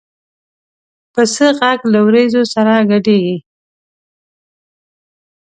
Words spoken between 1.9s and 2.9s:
له وریځو سره